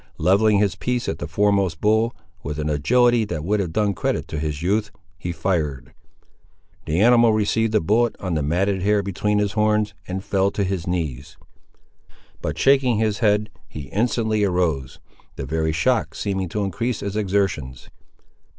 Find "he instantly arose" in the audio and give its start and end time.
13.67-14.99